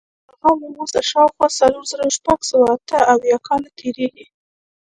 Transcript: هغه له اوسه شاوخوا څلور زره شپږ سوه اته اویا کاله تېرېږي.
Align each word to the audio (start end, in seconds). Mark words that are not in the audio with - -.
هغه 0.45 0.65
له 0.71 0.77
اوسه 0.83 0.99
شاوخوا 1.09 1.47
څلور 1.59 1.83
زره 1.91 2.05
شپږ 2.17 2.39
سوه 2.49 2.65
اته 2.75 2.97
اویا 3.13 3.37
کاله 3.47 3.69
تېرېږي. 3.79 4.25